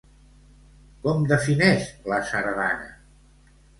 Com 1.03 1.21
defineix 1.31 1.85
la 2.13 2.21
sardana? 2.31 2.89